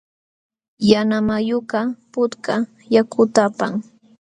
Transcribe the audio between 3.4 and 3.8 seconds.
apan.